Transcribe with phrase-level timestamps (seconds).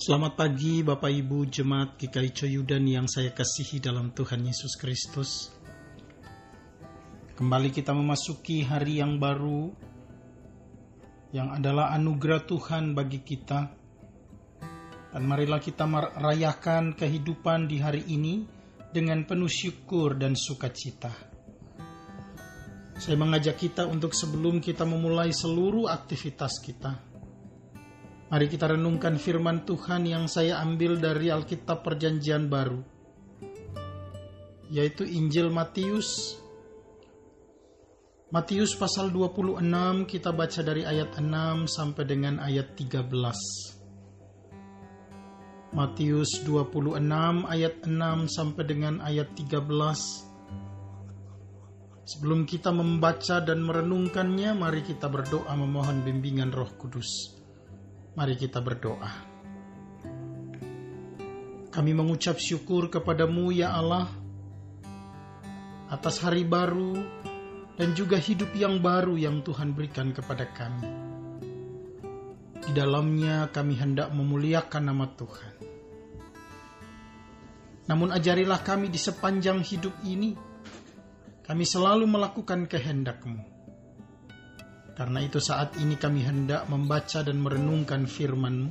[0.00, 5.52] Selamat pagi Bapak Ibu Jemaat GKI Coyudan yang saya kasihi dalam Tuhan Yesus Kristus.
[7.36, 9.68] Kembali kita memasuki hari yang baru
[11.36, 13.60] yang adalah anugerah Tuhan bagi kita.
[15.12, 18.48] Dan marilah kita merayakan kehidupan di hari ini
[18.96, 21.12] dengan penuh syukur dan sukacita.
[22.96, 27.09] Saya mengajak kita untuk sebelum kita memulai seluruh aktivitas kita,
[28.30, 32.78] Mari kita renungkan firman Tuhan yang saya ambil dari Alkitab Perjanjian Baru,
[34.70, 36.38] yaitu Injil Matius.
[38.30, 39.66] Matius pasal 26
[40.06, 43.10] kita baca dari ayat 6 sampai dengan ayat 13.
[45.74, 47.02] Matius 26
[47.50, 49.58] ayat 6 sampai dengan ayat 13.
[52.06, 57.39] Sebelum kita membaca dan merenungkannya, mari kita berdoa memohon bimbingan Roh Kudus.
[58.10, 59.12] Mari kita berdoa.
[61.70, 64.10] Kami mengucap syukur kepadamu ya Allah
[65.86, 66.98] atas hari baru
[67.78, 70.90] dan juga hidup yang baru yang Tuhan berikan kepada kami.
[72.66, 75.54] Di dalamnya kami hendak memuliakan nama Tuhan.
[77.86, 80.34] Namun ajarilah kami di sepanjang hidup ini,
[81.46, 83.59] kami selalu melakukan kehendak-Mu
[85.00, 88.70] karena itu saat ini kami hendak membaca dan merenungkan firman-Mu.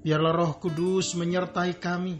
[0.00, 2.16] Biarlah roh kudus menyertai kami.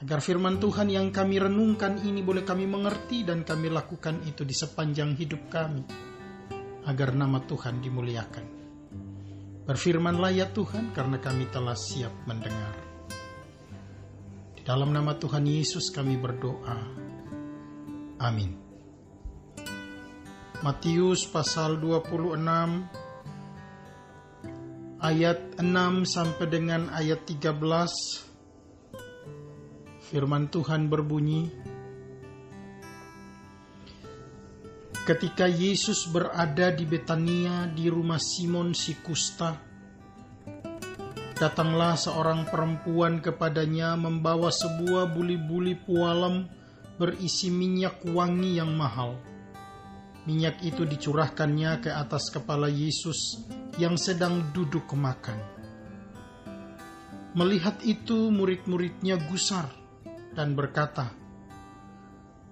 [0.00, 4.56] Agar firman Tuhan yang kami renungkan ini boleh kami mengerti dan kami lakukan itu di
[4.56, 5.84] sepanjang hidup kami.
[6.88, 8.46] Agar nama Tuhan dimuliakan.
[9.68, 12.72] Berfirmanlah ya Tuhan karena kami telah siap mendengar.
[14.56, 16.80] Di dalam nama Tuhan Yesus kami berdoa.
[18.24, 18.69] Amin.
[20.60, 22.36] Matius pasal 26
[25.00, 25.64] ayat 6
[26.04, 27.56] sampai dengan ayat 13
[30.04, 31.48] firman Tuhan berbunyi
[35.08, 39.56] Ketika Yesus berada di Betania di rumah Simon si kusta
[41.40, 46.52] datanglah seorang perempuan kepadanya membawa sebuah buli-buli pualam
[47.00, 49.29] berisi minyak wangi yang mahal
[50.28, 53.40] Minyak itu dicurahkannya ke atas kepala Yesus
[53.80, 55.40] yang sedang duduk makan.
[57.32, 59.70] Melihat itu, murid-muridnya gusar
[60.36, 61.08] dan berkata,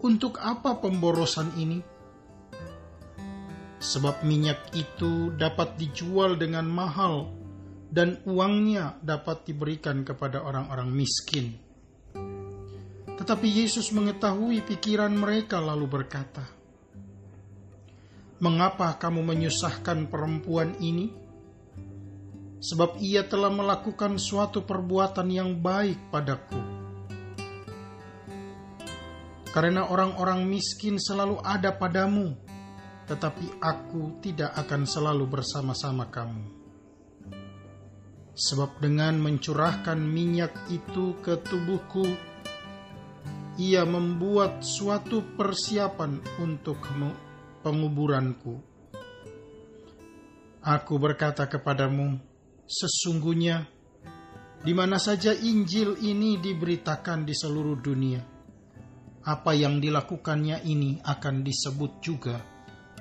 [0.00, 1.84] "Untuk apa pemborosan ini?"
[3.78, 7.30] Sebab minyak itu dapat dijual dengan mahal,
[7.88, 11.56] dan uangnya dapat diberikan kepada orang-orang miskin.
[13.18, 16.57] Tetapi Yesus mengetahui pikiran mereka, lalu berkata,
[18.38, 21.10] Mengapa kamu menyusahkan perempuan ini?
[22.62, 26.62] Sebab ia telah melakukan suatu perbuatan yang baik padaku.
[29.50, 32.38] Karena orang-orang miskin selalu ada padamu,
[33.10, 36.46] tetapi aku tidak akan selalu bersama-sama kamu.
[38.38, 42.06] Sebab dengan mencurahkan minyak itu ke tubuhku,
[43.58, 46.78] ia membuat suatu persiapan untuk
[47.68, 48.64] penguburanku.
[50.64, 52.16] Aku berkata kepadamu,
[52.64, 53.68] sesungguhnya
[54.64, 58.24] di mana saja Injil ini diberitakan di seluruh dunia,
[59.28, 62.40] apa yang dilakukannya ini akan disebut juga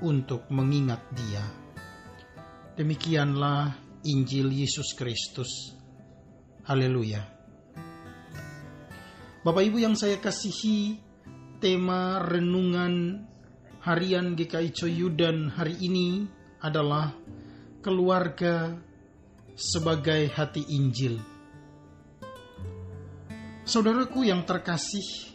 [0.04, 1.44] untuk mengingat Dia.
[2.76, 3.72] Demikianlah
[4.04, 5.72] Injil Yesus Kristus.
[6.68, 7.24] Haleluya.
[9.40, 11.00] Bapak Ibu yang saya kasihi,
[11.58, 13.24] tema renungan
[13.84, 16.26] harian GKI Coyudan hari ini
[16.62, 17.14] adalah
[17.84, 18.74] keluarga
[19.54, 21.18] sebagai hati Injil.
[23.68, 25.28] Saudaraku yang terkasih,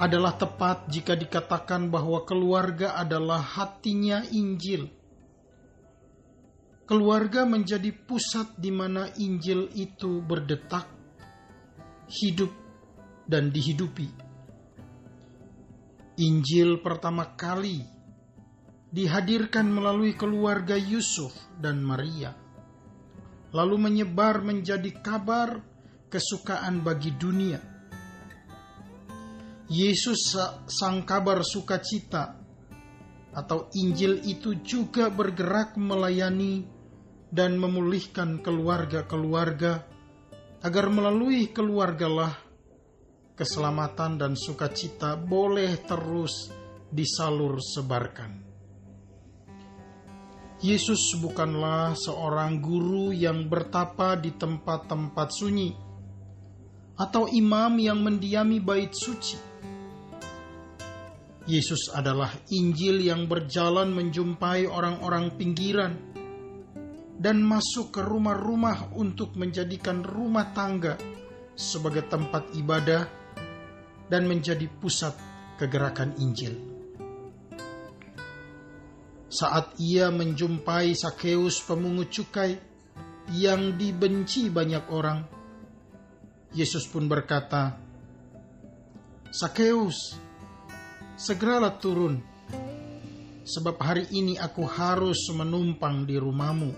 [0.00, 4.88] adalah tepat jika dikatakan bahwa keluarga adalah hatinya Injil.
[6.88, 10.90] Keluarga menjadi pusat di mana Injil itu berdetak,
[12.10, 12.50] hidup,
[13.30, 14.29] dan dihidupi.
[16.20, 17.80] Injil pertama kali
[18.92, 22.36] dihadirkan melalui keluarga Yusuf dan Maria,
[23.56, 25.64] lalu menyebar menjadi kabar
[26.12, 27.56] kesukaan bagi dunia.
[29.72, 30.36] Yesus
[30.68, 32.36] sang kabar sukacita
[33.32, 36.68] atau Injil itu juga bergerak melayani
[37.32, 39.88] dan memulihkan keluarga-keluarga
[40.60, 42.49] agar melalui keluargalah
[43.40, 46.52] keselamatan dan sukacita boleh terus
[46.92, 48.36] disalur sebarkan.
[50.60, 55.72] Yesus bukanlah seorang guru yang bertapa di tempat-tempat sunyi
[57.00, 59.40] atau imam yang mendiami bait suci.
[61.48, 65.96] Yesus adalah Injil yang berjalan menjumpai orang-orang pinggiran
[67.16, 71.00] dan masuk ke rumah-rumah untuk menjadikan rumah tangga
[71.56, 73.19] sebagai tempat ibadah
[74.10, 75.14] dan menjadi pusat
[75.56, 76.58] kegerakan Injil.
[79.30, 82.58] Saat ia menjumpai Sakeus pemungut cukai
[83.30, 85.22] yang dibenci banyak orang,
[86.50, 87.78] Yesus pun berkata,
[89.30, 90.18] Sakeus,
[91.14, 92.18] segeralah turun,
[93.46, 96.70] sebab hari ini aku harus menumpang di rumahmu.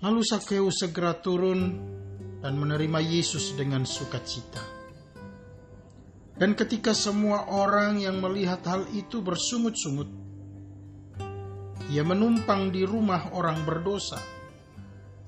[0.00, 1.60] Lalu Sakeus segera turun
[2.40, 4.79] dan menerima Yesus dengan sukacita.
[6.40, 10.08] Dan ketika semua orang yang melihat hal itu bersungut-sungut,
[11.92, 14.16] ia menumpang di rumah orang berdosa.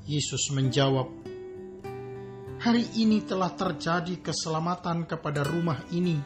[0.09, 1.13] Yesus menjawab,
[2.65, 6.17] "Hari ini telah terjadi keselamatan kepada rumah ini,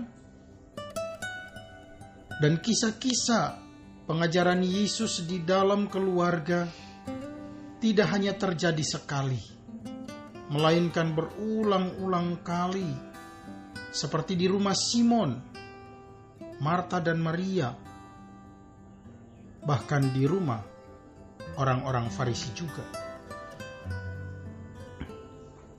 [2.39, 3.59] Dan kisah-kisah
[4.07, 6.63] pengajaran Yesus di dalam keluarga
[7.83, 9.43] tidak hanya terjadi sekali,
[10.55, 12.95] melainkan berulang-ulang kali,
[13.91, 15.35] seperti di rumah Simon,
[16.63, 17.88] Marta, dan Maria,
[19.63, 20.61] bahkan di rumah
[21.59, 22.85] orang-orang Farisi juga.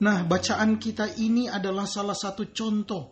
[0.00, 3.04] Nah, bacaan kita ini adalah salah satu contoh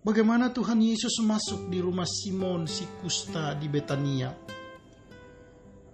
[0.00, 4.32] bagaimana Tuhan Yesus masuk di rumah Simon si kusta di Betania.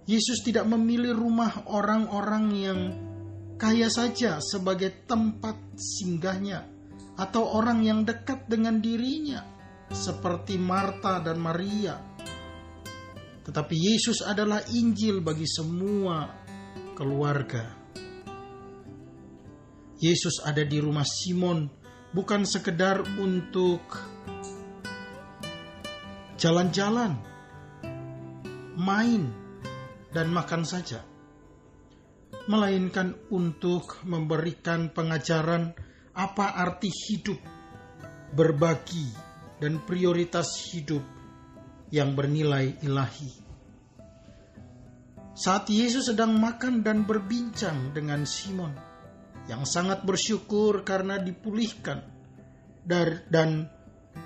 [0.07, 2.79] Yesus tidak memilih rumah orang-orang yang
[3.59, 6.67] kaya saja sebagai tempat singgahnya
[7.19, 9.45] atau orang yang dekat dengan dirinya
[9.91, 12.10] seperti Marta dan Maria.
[13.41, 16.29] Tetapi Yesus adalah Injil bagi semua
[16.93, 17.65] keluarga.
[20.01, 21.69] Yesus ada di rumah Simon
[22.13, 23.81] bukan sekedar untuk
[26.41, 27.17] jalan-jalan,
[28.77, 29.29] main,
[30.09, 31.05] dan makan saja,
[32.49, 35.73] melainkan untuk memberikan pengajaran
[36.17, 37.37] apa arti hidup,
[38.33, 39.13] berbagi,
[39.61, 41.20] dan prioritas hidup
[41.91, 43.31] yang bernilai ilahi.
[45.31, 48.75] Saat Yesus sedang makan dan berbincang dengan Simon,
[49.47, 51.99] yang sangat bersyukur karena dipulihkan
[52.87, 53.67] dan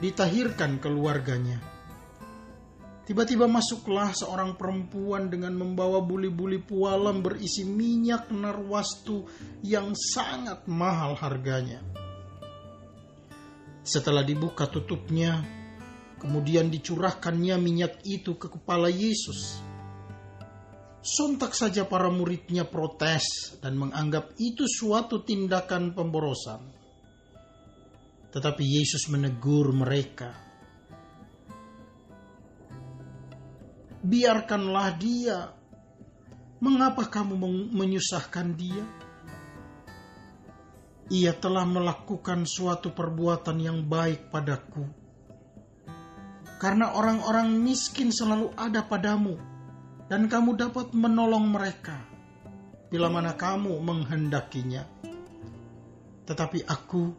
[0.01, 1.61] ditahirkan keluarganya.
[3.05, 9.29] Tiba-tiba masuklah seorang perempuan dengan membawa buli-buli pualam berisi minyak narwastu
[9.61, 11.85] yang sangat mahal harganya.
[13.85, 15.37] Setelah dibuka tutupnya,
[16.25, 19.61] kemudian dicurahkannya minyak itu ke kepala Yesus
[21.05, 26.65] Sontak saja para muridnya protes dan menganggap itu suatu tindakan pemborosan.
[28.33, 30.33] Tetapi Yesus menegur mereka.
[34.01, 35.53] Biarkanlah dia.
[36.57, 38.81] Mengapa kamu menyusahkan dia?
[41.13, 45.04] Ia telah melakukan suatu perbuatan yang baik padaku.
[46.55, 49.35] Karena orang-orang miskin selalu ada padamu
[50.07, 51.99] dan kamu dapat menolong mereka
[52.87, 54.87] bila mana kamu menghendakinya.
[56.25, 57.11] Tetapi aku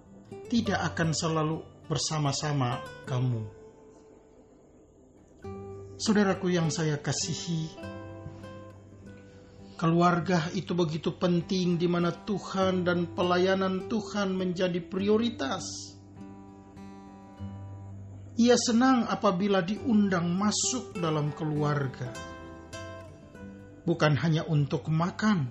[0.48, 3.42] tidak akan selalu bersama-sama kamu.
[5.96, 7.72] Saudaraku yang saya kasihi,
[9.80, 15.95] keluarga itu begitu penting di mana Tuhan dan pelayanan Tuhan menjadi prioritas.
[18.36, 22.12] Ia senang apabila diundang masuk dalam keluarga
[23.86, 25.48] bukan hanya untuk makan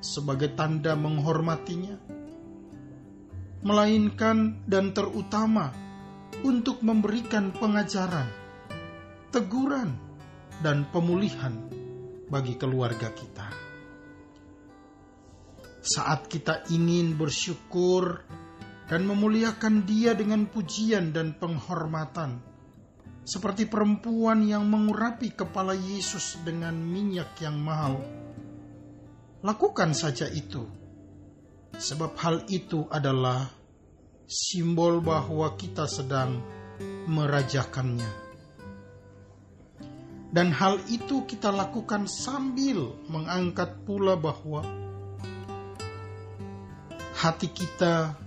[0.00, 1.98] sebagai tanda menghormatinya,
[3.66, 5.74] melainkan dan terutama
[6.46, 8.30] untuk memberikan pengajaran,
[9.34, 9.98] teguran,
[10.62, 11.52] dan pemulihan
[12.30, 13.48] bagi keluarga kita.
[15.82, 18.22] Saat kita ingin bersyukur
[18.86, 22.38] dan memuliakan Dia dengan pujian dan penghormatan
[23.26, 27.98] seperti perempuan yang mengurapi kepala Yesus dengan minyak yang mahal.
[29.42, 30.62] Lakukan saja itu,
[31.74, 33.50] sebab hal itu adalah
[34.30, 36.38] simbol bahwa kita sedang
[37.10, 38.26] merajakannya.
[40.30, 44.62] Dan hal itu kita lakukan sambil mengangkat pula bahwa
[47.18, 48.25] hati kita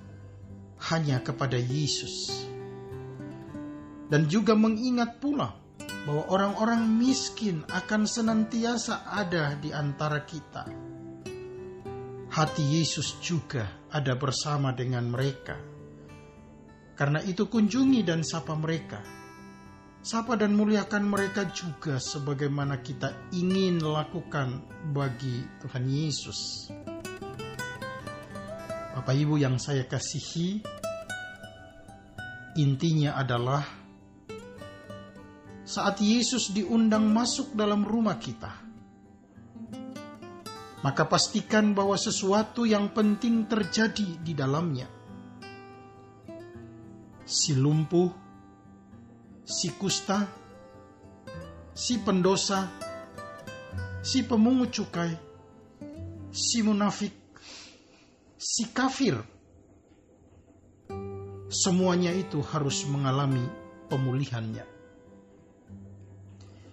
[0.87, 2.47] hanya kepada Yesus.
[4.09, 5.53] Dan juga mengingat pula
[6.07, 10.65] bahwa orang-orang miskin akan senantiasa ada di antara kita.
[12.29, 15.57] Hati Yesus juga ada bersama dengan mereka.
[16.97, 19.01] Karena itu kunjungi dan sapa mereka.
[19.99, 24.63] Sapa dan muliakan mereka juga sebagaimana kita ingin lakukan
[24.95, 26.71] bagi Tuhan Yesus.
[28.99, 30.59] Bapak Ibu yang saya kasihi,
[32.59, 33.63] intinya adalah
[35.63, 38.51] saat Yesus diundang masuk dalam rumah kita,
[40.83, 44.91] maka pastikan bahwa sesuatu yang penting terjadi di dalamnya.
[47.23, 48.11] Si lumpuh,
[49.47, 50.27] si kusta,
[51.71, 52.67] si pendosa,
[54.03, 55.15] si pemungut cukai,
[56.35, 57.28] si munafik,
[58.39, 59.19] si kafir,
[61.51, 63.43] semuanya itu harus mengalami
[63.91, 64.63] pemulihannya.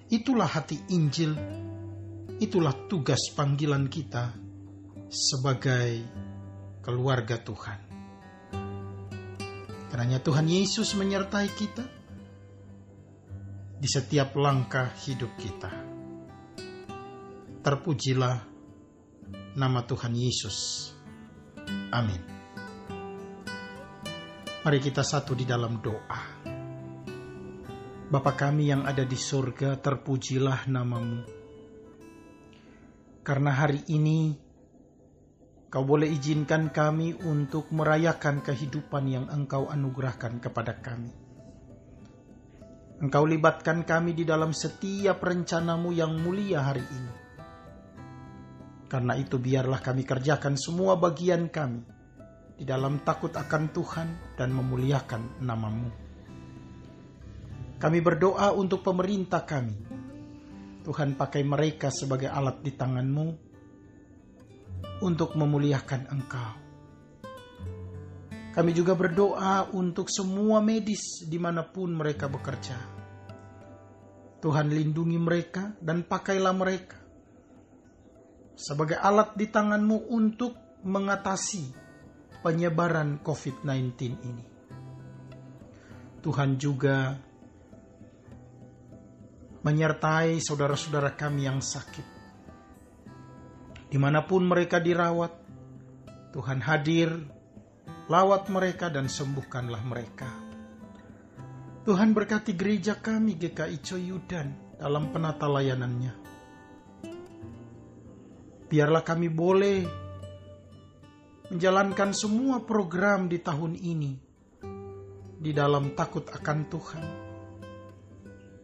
[0.07, 1.35] Itulah hati Injil,
[2.39, 4.31] itulah tugas panggilan kita
[5.11, 6.07] sebagai
[6.87, 7.81] keluarga Tuhan.
[9.91, 11.85] Karena Tuhan Yesus menyertai kita
[13.81, 15.73] di setiap langkah hidup kita.
[17.67, 18.37] Terpujilah
[19.59, 20.96] nama Tuhan Yesus.
[21.95, 22.23] Amin.
[24.67, 26.23] Mari kita satu di dalam doa.
[28.07, 31.27] Bapa kami yang ada di surga, terpujilah namamu.
[33.27, 34.35] Karena hari ini
[35.67, 41.11] kau boleh izinkan kami untuk merayakan kehidupan yang engkau anugerahkan kepada kami.
[43.03, 47.26] Engkau libatkan kami di dalam setiap rencanamu yang mulia hari ini.
[48.87, 51.83] Karena itu biarlah kami kerjakan semua bagian kami
[52.57, 55.91] di dalam takut akan Tuhan dan memuliakan namamu.
[57.77, 59.77] Kami berdoa untuk pemerintah kami.
[60.87, 63.27] Tuhan pakai mereka sebagai alat di tanganmu
[65.03, 66.53] untuk memuliakan engkau.
[68.55, 72.79] Kami juga berdoa untuk semua medis di mana pun mereka bekerja.
[74.41, 77.06] Tuhan lindungi mereka dan pakailah mereka
[78.57, 81.71] sebagai alat di tanganmu untuk mengatasi
[82.41, 83.93] penyebaran COVID-19
[84.25, 84.45] ini.
[86.25, 87.15] Tuhan juga
[89.63, 92.07] menyertai saudara-saudara kami yang sakit.
[93.87, 95.31] Di mana pun mereka dirawat,
[96.35, 97.15] Tuhan hadir,
[98.11, 100.31] lawat mereka dan sembuhkanlah mereka.
[101.87, 106.26] Tuhan berkati gereja kami GKI Coyudan dalam penata layanannya.
[108.67, 109.79] Biarlah kami boleh
[111.55, 114.13] menjalankan semua program di tahun ini
[115.39, 117.07] di dalam takut akan Tuhan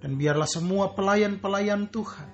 [0.02, 2.28] dan biarlah semua pelayan-pelayan Tuhan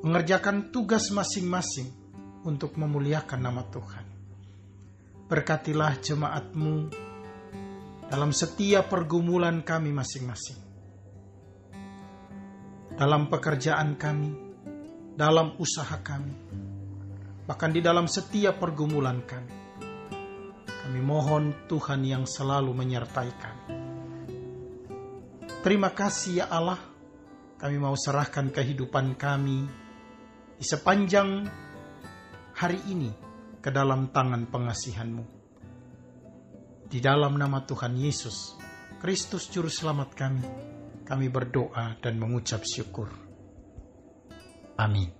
[0.00, 1.88] mengerjakan tugas masing-masing
[2.44, 4.06] untuk memuliakan nama Tuhan.
[5.28, 6.76] Berkatilah jemaatmu
[8.12, 10.60] dalam setiap pergumulan kami masing-masing.
[12.94, 14.53] Dalam pekerjaan kami,
[15.14, 16.34] dalam usaha kami,
[17.46, 19.54] bahkan di dalam setiap pergumulan kami.
[20.66, 23.66] Kami mohon Tuhan yang selalu menyertai kami.
[25.64, 26.76] Terima kasih ya Allah,
[27.56, 29.64] kami mau serahkan kehidupan kami
[30.60, 31.48] di sepanjang
[32.52, 33.08] hari ini
[33.64, 35.24] ke dalam tangan pengasihanmu.
[36.84, 38.60] Di dalam nama Tuhan Yesus,
[39.00, 40.44] Kristus Juru Selamat kami,
[41.08, 43.23] kami berdoa dan mengucap syukur.
[44.78, 45.14] Amin.